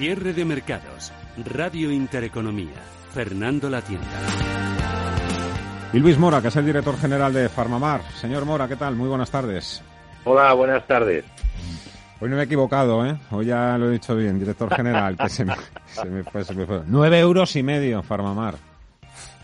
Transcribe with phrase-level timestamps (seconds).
[0.00, 1.12] Cierre de mercados.
[1.52, 2.80] Radio Intereconomía.
[3.12, 4.06] Fernando La Tienda.
[5.92, 8.00] Y Luis Mora, que es el director general de Farmamar.
[8.14, 8.96] Señor Mora, ¿qué tal?
[8.96, 9.82] Muy buenas tardes.
[10.24, 11.26] Hola, buenas tardes.
[12.18, 13.14] Hoy no me he equivocado, ¿eh?
[13.30, 15.54] Hoy ya lo he dicho bien, director general, que se me,
[16.32, 16.80] fue, se me fue.
[16.86, 18.54] Nueve euros y medio, Farmamar.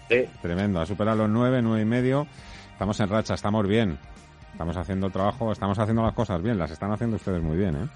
[0.09, 0.25] Sí.
[0.41, 2.27] Tremendo, ha superado los nueve, nueve y medio.
[2.73, 3.99] Estamos en racha, estamos bien.
[4.53, 7.77] Estamos haciendo el trabajo, estamos haciendo las cosas bien, las están haciendo ustedes muy bien,
[7.77, 7.89] ¿eh?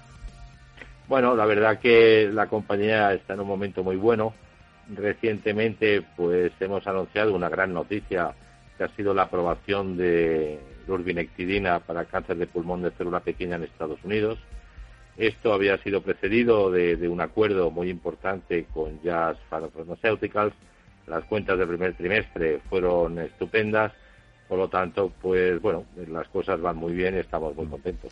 [1.11, 4.33] Bueno, la verdad que la compañía está en un momento muy bueno.
[4.95, 8.31] Recientemente, pues hemos anunciado una gran noticia
[8.77, 13.63] que ha sido la aprobación de urbinectidina para cáncer de pulmón de célula pequeña en
[13.63, 14.39] Estados Unidos.
[15.17, 20.53] Esto había sido precedido de, de un acuerdo muy importante con Jazz Pharmaceuticals.
[21.07, 23.91] Las cuentas del primer trimestre fueron estupendas.
[24.47, 28.11] Por lo tanto, pues bueno, las cosas van muy bien y estamos muy contentos.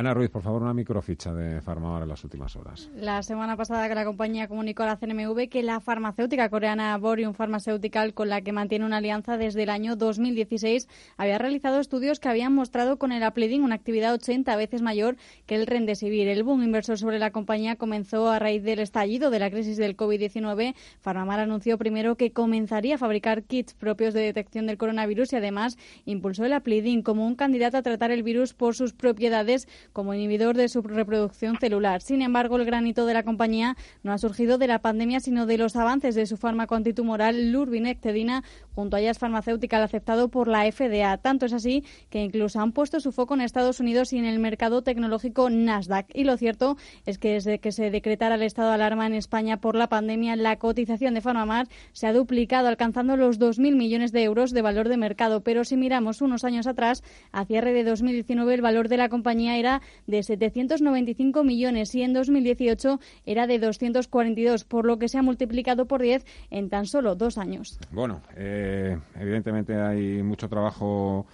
[0.00, 2.88] Ana Ruiz, por favor, una microficha de Farmamar en las últimas horas.
[2.94, 7.34] La semana pasada que la compañía comunicó a la CNMV que la farmacéutica coreana Borium
[7.34, 12.30] Pharmaceutical, con la que mantiene una alianza desde el año 2016, había realizado estudios que
[12.30, 16.28] habían mostrado con el Aplidin una actividad 80 veces mayor que el Rendesivir.
[16.28, 19.98] El boom inversor sobre la compañía comenzó a raíz del estallido de la crisis del
[19.98, 20.76] COVID-19.
[21.02, 25.76] Farmamar anunció primero que comenzaría a fabricar kits propios de detección del coronavirus y además
[26.06, 30.56] impulsó el Aplidin como un candidato a tratar el virus por sus propiedades como inhibidor
[30.56, 32.02] de su reproducción celular.
[32.02, 35.58] Sin embargo, el granito de la compañía no ha surgido de la pandemia, sino de
[35.58, 41.16] los avances de su fármaco antitumoral Lurbinectedina junto a Jazz Farmacéutica aceptado por la FDA.
[41.18, 44.38] Tanto es así que incluso han puesto su foco en Estados Unidos y en el
[44.38, 46.06] mercado tecnológico Nasdaq.
[46.14, 49.58] Y lo cierto es que desde que se decretara el estado de alarma en España
[49.58, 54.22] por la pandemia, la cotización de Farmamar se ha duplicado, alcanzando los 2.000 millones de
[54.22, 55.42] euros de valor de mercado.
[55.42, 57.02] Pero si miramos unos años atrás,
[57.32, 59.69] a cierre de 2019, el valor de la compañía era
[60.06, 65.86] de 795 millones y en 2018 era de 242, por lo que se ha multiplicado
[65.86, 67.78] por 10 en tan solo dos años.
[67.90, 71.26] Bueno, eh, evidentemente hay mucho trabajo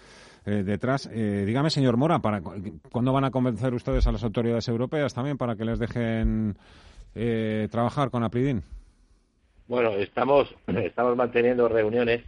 [0.44, 1.08] eh, detrás.
[1.12, 2.42] Eh, dígame, señor Mora, ¿para
[2.92, 6.56] ¿cuándo van a convencer ustedes a las autoridades europeas también para que les dejen
[7.70, 8.62] trabajar con Apridin?
[9.68, 12.22] Bueno, estamos, estamos manteniendo reuniones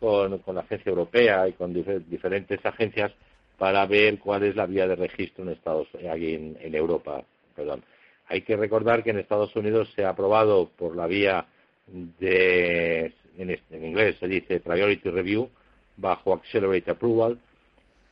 [0.00, 3.12] con, con la agencia europea y con diferentes agencias
[3.62, 7.22] para ver cuál es la vía de registro en Estados aquí en, Europa.
[7.54, 7.84] Perdón.
[8.26, 11.46] Hay que recordar que en Estados Unidos se ha aprobado por la vía
[11.86, 15.48] de, en, inglés se dice Priority Review,
[15.96, 17.38] bajo Accelerate Approval,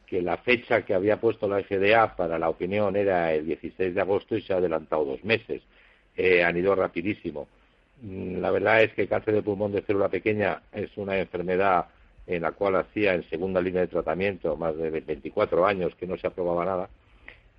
[0.06, 4.00] que la fecha que había puesto la FDA para la opinión era el 16 de
[4.00, 5.62] agosto y se ha adelantado dos meses.
[6.16, 7.48] Eh, han ido rapidísimo.
[8.02, 11.86] Mm, la verdad es que el cáncer de pulmón de célula pequeña es una enfermedad
[12.30, 16.16] en la cual hacía en segunda línea de tratamiento más de 24 años que no
[16.16, 16.88] se aprobaba nada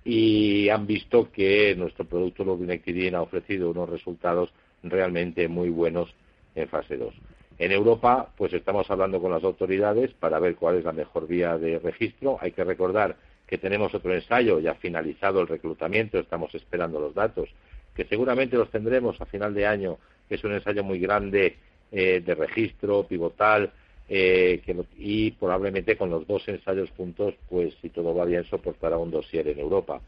[0.04, 4.50] y han visto que nuestro producto Lobinectidin ha ofrecido unos resultados
[4.82, 6.12] realmente muy buenos
[6.54, 7.14] en fase 2.
[7.58, 11.56] En Europa, pues estamos hablando con las autoridades para ver cuál es la mejor vía
[11.58, 12.38] de registro.
[12.40, 13.16] Hay que recordar
[13.46, 17.48] que tenemos otro ensayo, ya finalizado el reclutamiento, estamos esperando los datos,
[17.94, 21.56] que seguramente los tendremos a final de año, que es un ensayo muy grande
[21.92, 23.70] eh, de registro, pivotal,
[24.14, 24.60] eh,
[24.98, 29.48] y probablemente con los dos ensayos juntos, pues si todo va bien, soportará un dossier
[29.48, 30.02] en Europa.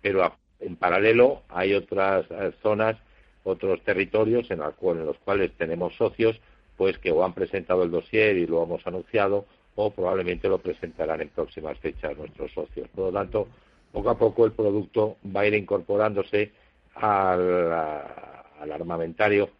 [0.00, 2.96] Pero en paralelo hay otras eh, zonas,
[3.42, 6.40] otros territorios en, en, los cuales tenemos socios,
[6.78, 9.44] pues que o han presentado el dossier y lo hemos anunciado,
[9.74, 12.88] o probablemente lo presentarán en próximas fechas nuestros socios.
[12.94, 13.48] Por lo tanto,
[13.92, 16.50] poco a poco el producto va a ir incorporándose
[16.94, 19.50] al, al armamentario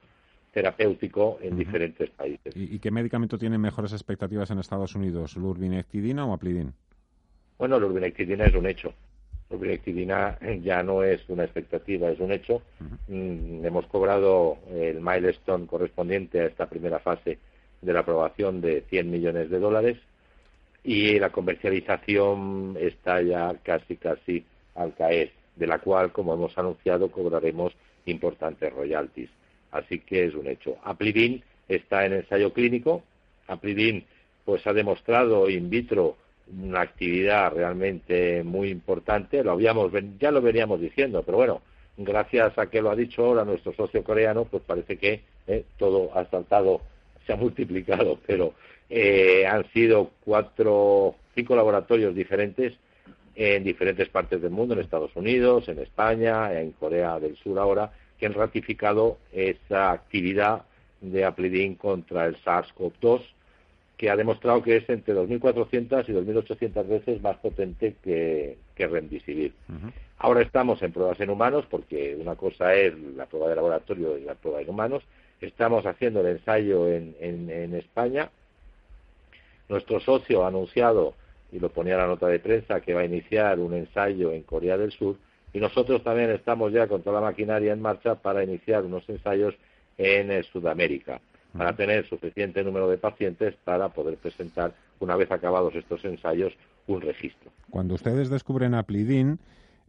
[0.54, 2.54] terapéutico en diferentes países.
[2.56, 6.72] ¿Y, qué medicamento tiene mejores expectativas en Estados Unidos, lurbinectidina o aplidin?
[7.58, 8.94] Bueno, la urbinectidina es un hecho.
[9.50, 12.62] La urbinectidina ya no es una expectativa, es un hecho.
[13.08, 17.38] Mm, hemos cobrado el milestone correspondiente a esta primera fase
[17.82, 19.98] de la aprobación de 100 millones de dólares
[20.84, 24.44] y la comercialización está ya casi, casi
[24.76, 27.72] al caer, de la cual, como hemos anunciado, cobraremos
[28.06, 29.30] importantes royalties
[29.74, 30.76] así que es un hecho.
[30.84, 33.02] Aplidin está en ensayo clínico.
[33.48, 34.04] Aplidin
[34.44, 36.16] pues ha demostrado in vitro
[36.52, 39.42] una actividad realmente muy importante.
[39.42, 41.62] Lo habíamos, ya lo veníamos diciendo, pero bueno,
[41.96, 46.16] gracias a que lo ha dicho ahora nuestro socio coreano, pues parece que eh, todo
[46.16, 46.82] ha saltado,
[47.26, 48.54] se ha multiplicado, pero
[48.88, 52.74] eh, han sido cuatro, cinco laboratorios diferentes
[53.34, 57.90] en diferentes partes del mundo, en Estados Unidos, en España, en Corea del Sur ahora,
[58.18, 60.62] que han ratificado esa actividad
[61.00, 63.22] de Aplidin contra el SARS-CoV-2
[63.96, 69.52] que ha demostrado que es entre 2.400 y 2.800 veces más potente que, que Remdesivir.
[70.18, 74.22] Ahora estamos en pruebas en humanos, porque una cosa es la prueba de laboratorio y
[74.22, 75.02] la prueba en humanos.
[75.40, 78.30] Estamos haciendo el ensayo en, en, España.
[79.68, 81.14] Nuestro socio ha anunciado,
[81.52, 84.42] y lo ponía en la nota de prensa, que va a iniciar un ensayo en
[84.42, 85.16] Corea del Sur.
[85.54, 89.54] Y nosotros también estamos ya con toda la maquinaria en marcha para iniciar unos ensayos
[89.96, 91.20] en eh, Sudamérica
[91.56, 96.52] para tener suficiente número de pacientes para poder presentar, una vez acabados estos ensayos,
[96.88, 97.52] un registro.
[97.70, 99.38] Cuando ustedes descubren Aplidin,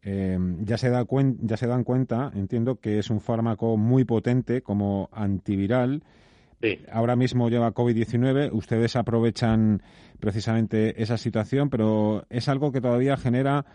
[0.04, 1.06] eh, ya, se da
[1.42, 6.04] ya se dan cuenta, entiendo, que es un fármaco muy potente como antiviral.
[6.62, 6.80] Sí.
[6.92, 9.82] Ahora mismo lleva COVID-19, ustedes aprovechan
[10.20, 13.66] precisamente esa situación, pero es algo que todavía genera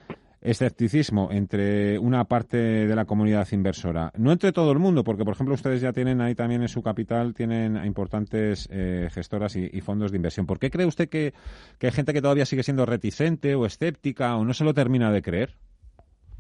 [0.41, 4.11] escepticismo entre una parte de la comunidad inversora.
[4.17, 6.83] No entre todo el mundo, porque, por ejemplo, ustedes ya tienen ahí también en su
[6.83, 10.47] capital, tienen importantes eh, gestoras y, fondos de inversión.
[10.47, 11.35] ¿Por qué cree usted que,
[11.81, 15.23] hay gente que todavía sigue siendo reticente o escéptica o no se lo termina de
[15.23, 15.51] creer?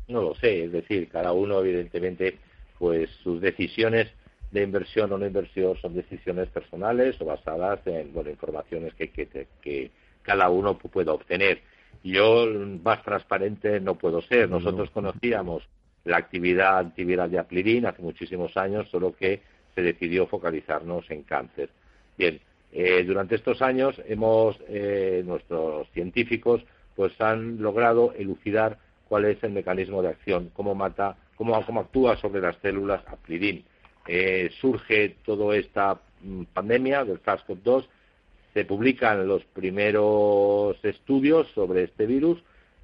[0.08, 2.38] No lo sé, es decir, cada uno, evidentemente,
[2.78, 4.08] pues sus decisiones
[4.50, 9.90] de inversión o no inversión son decisiones personales o basadas en bueno, informaciones que,
[10.22, 11.62] cada uno pueda obtener
[12.02, 12.46] yo
[12.82, 14.48] más transparente no puedo ser.
[14.48, 15.68] Nosotros conocíamos
[16.04, 19.42] la actividad antiviral de Aplirin hace muchísimos años, solo que
[19.74, 21.70] se decidió focalizarnos en cáncer.
[22.16, 22.40] Bien,
[22.72, 26.62] eh, durante estos años hemos, eh, nuestros científicos,
[26.96, 28.78] pues han logrado elucidar
[29.08, 33.64] cuál es el mecanismo de acción, cómo mata, cómo, cómo actúa sobre las células Aplirin.
[34.06, 37.86] Eh, surge toda esta mm, pandemia del SARS-CoV-2
[38.54, 42.38] se publican los primeros estudios sobre este virus.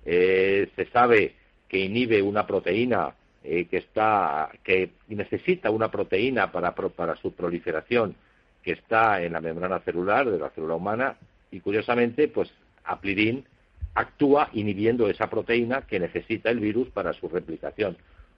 [0.05, 1.35] Eh, se sabe
[1.69, 8.15] que inhibe una proteína eh, que está que necesita una proteína para, para su proliferación
[8.63, 11.17] que está en la membrana celular de la célula humana
[11.51, 12.51] y curiosamente pues
[12.85, 13.45] aplidin
[13.95, 17.97] actúa inhibiendo esa proteína que necesita el virus para su replicación.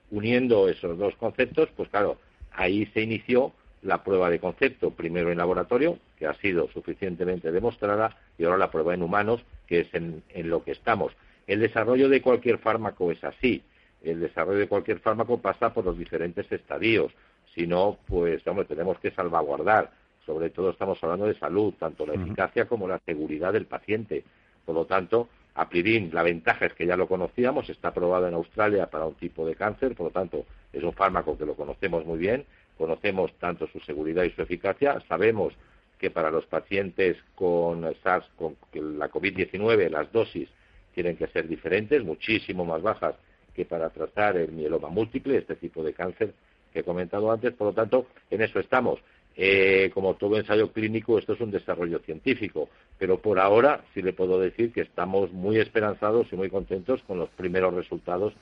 [0.09, 2.17] Uniendo esos dos conceptos, pues claro,
[2.51, 8.15] ahí se inició la prueba de concepto, primero en laboratorio, que ha sido suficientemente demostrada,
[8.37, 11.13] y ahora la prueba en humanos, que es en, lo que estamos.
[11.47, 13.63] El desarrollo de cualquier fármaco es así.
[14.03, 17.13] El desarrollo de cualquier fármaco pasa por los diferentes estadios.
[17.55, 19.91] Si no, pues, hombre, tenemos que salvaguardar.
[20.25, 24.23] Sobre todo estamos hablando de salud, tanto la eficacia como la seguridad del paciente.
[24.65, 28.87] Por lo tanto, Aplidin, la ventaja es que ya lo conocíamos, está aprobado en Australia
[28.87, 32.19] para un tipo de cáncer, por lo tanto, es un fármaco que lo conocemos muy
[32.19, 32.45] bien
[32.79, 35.53] conocemos tanto su seguridad y su eficacia, sabemos
[35.99, 40.49] que para los pacientes con SARS, con la COVID-19, las dosis
[40.95, 43.15] tienen que ser diferentes, muchísimo más bajas
[43.53, 46.33] que para tratar el mieloma múltiple, este tipo de cáncer
[46.71, 47.53] que he comentado antes.
[47.53, 48.99] Por lo tanto, en eso estamos.
[49.41, 54.11] Eh, como todo ensayo clínico, esto es un desarrollo científico, pero por ahora sí le
[54.11, 58.33] puedo decir que estamos muy esperanzados y muy contentos con los primeros resultados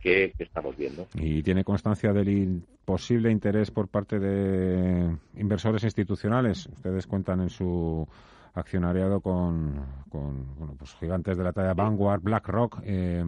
[0.00, 1.08] que, estamos viendo.
[1.14, 6.66] ¿Y tiene constancia del posible interés por parte de inversores institucionales?
[6.72, 8.08] Ustedes cuentan en su
[8.54, 9.74] accionariado con,
[10.78, 12.80] pues gigantes de la talla Vanguard, BlackRock.
[12.82, 13.22] Eh,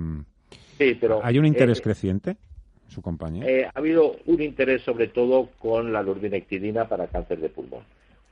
[0.78, 2.37] sí, pero ¿Hay un interés eh, creciente?
[3.47, 7.85] Eh, ha habido un interés sobre todo con la lurbinectidina para cáncer de pulmón.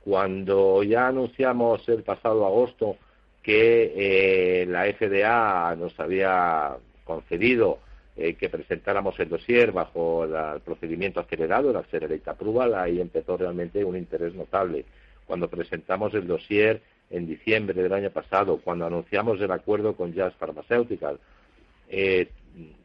[0.03, 2.97] Cuando ya anunciamos el pasado agosto
[3.43, 7.79] que eh, la FDA nos había concedido
[8.15, 13.85] eh, que presentáramos el dossier bajo el procedimiento acelerado, el Accelerate Approval, ahí empezó realmente
[13.85, 14.85] un interés notable.
[15.25, 20.33] Cuando presentamos el dossier en diciembre del año pasado, cuando anunciamos el acuerdo con Jazz
[20.33, 21.19] Pharmaceutical,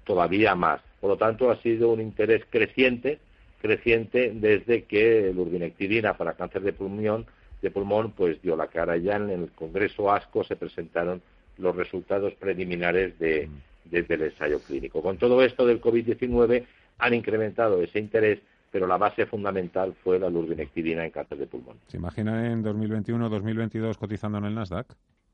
[0.05, 0.81] todavía más.
[1.01, 3.19] Por lo tanto, ha sido un interés creciente,
[3.61, 7.27] creciente desde que la urbinectidina para cáncer de pulmón,
[7.61, 8.97] de pulmón pues dio la cara.
[8.97, 11.23] Ya en el Congreso ASCO se presentaron
[11.59, 13.49] los resultados preliminares de,
[13.85, 15.03] desde el ensayo clínico.
[15.03, 16.65] Con todo esto del COVID-19
[16.99, 18.41] han incrementado ese interés,
[18.71, 21.77] pero la base fundamental fue la lurbinectidina en cáncer de pulmón.
[21.89, 24.87] ¿Se imagina en 2021 2022 cotizando en el Nasdaq?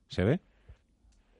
[0.08, 0.40] ¿Se ve?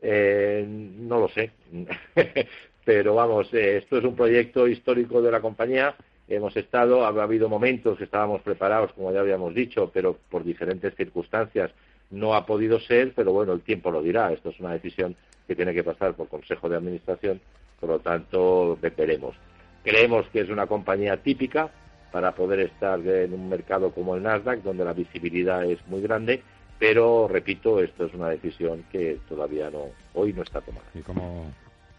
[0.01, 1.51] Eh, no lo sé.
[2.85, 5.95] pero vamos, eh, esto es un proyecto histórico de la compañía.
[6.29, 10.95] Hemos estado, ha habido momentos que estábamos preparados, como ya habíamos dicho, pero por diferentes
[10.95, 11.71] circunstancias
[12.11, 14.33] no ha podido ser, pero bueno, el tiempo lo dirá.
[14.33, 17.41] Esto es una decisión que tiene que pasar por Consejo de Administración,
[17.81, 19.35] por lo tanto, veremos.
[19.83, 21.71] Creemos que es una compañía típica
[22.13, 26.43] para poder estar en un mercado como el Nasdaq, donde la visibilidad es muy grande,
[26.79, 30.87] pero repito, esto es una decisión que todavía no, hoy no está tomada.
[30.95, 31.47] Y como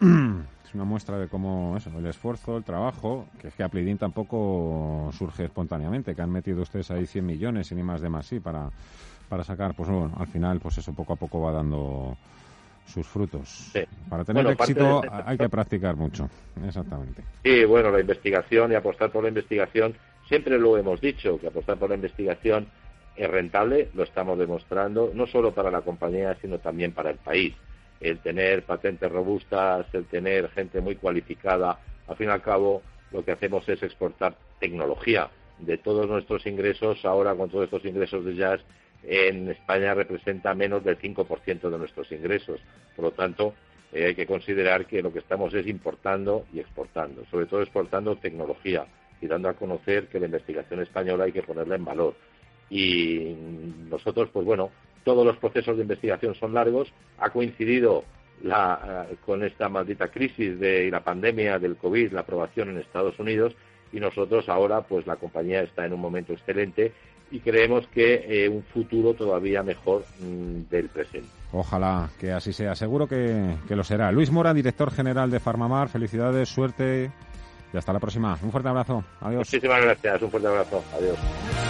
[0.00, 5.10] es una muestra de cómo eso, el esfuerzo, el trabajo, que es que Aplidin tampoco
[5.12, 8.40] surge espontáneamente, que han metido ustedes ahí 100 millones y ni más de más sí
[8.40, 8.70] para,
[9.28, 12.16] para sacar, pues bueno, al final pues eso poco a poco va dando
[12.86, 13.72] sus frutos.
[14.08, 16.28] Para tener éxito hay que practicar mucho,
[16.66, 17.22] exactamente.
[17.44, 19.94] Sí, bueno, la investigación y apostar por la investigación,
[20.26, 22.66] siempre lo hemos dicho, que apostar por la investigación
[23.16, 27.54] es rentable, lo estamos demostrando, no solo para la compañía, sino también para el país.
[28.00, 33.24] El tener patentes robustas, el tener gente muy cualificada, al fin y al cabo lo
[33.24, 35.28] que hacemos es exportar tecnología.
[35.58, 38.60] De todos nuestros ingresos, ahora con todos estos ingresos de jazz,
[39.02, 42.60] en España representa menos del 5% de nuestros ingresos.
[42.96, 43.54] Por lo tanto,
[43.92, 48.16] eh, hay que considerar que lo que estamos es importando y exportando, sobre todo exportando
[48.16, 48.86] tecnología
[49.20, 52.14] y dando a conocer que la investigación española hay que ponerla en valor.
[52.70, 53.34] Y
[53.90, 54.70] nosotros, pues bueno,
[55.04, 58.04] todos los procesos de investigación son largos, ha coincidido
[58.42, 63.18] la, eh, con esta maldita crisis de la pandemia del COVID, la aprobación en Estados
[63.18, 63.54] Unidos,
[63.92, 66.92] y nosotros ahora, pues la compañía está en un momento excelente
[67.30, 71.28] y creemos que eh, un futuro todavía mejor mm, del presente.
[71.52, 72.74] Ojalá que así sea.
[72.74, 74.10] Seguro que, que, lo será.
[74.12, 75.88] Luis Mora, director general de Farmamar.
[75.88, 77.10] Felicidades, suerte
[77.72, 78.36] y hasta la próxima.
[78.42, 79.04] Un fuerte abrazo.
[79.20, 79.40] Adiós.
[79.40, 80.22] Muchísimas gracias.
[80.22, 80.84] Un fuerte abrazo.
[80.96, 81.69] Adiós.